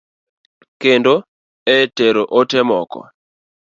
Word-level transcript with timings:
Kendo 0.81 1.13
e 1.75 1.77
tero 1.97 2.23
ote 2.39 2.59
moko. 2.69 2.99